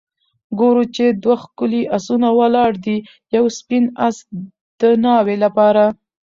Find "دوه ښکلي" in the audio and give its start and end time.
1.23-1.81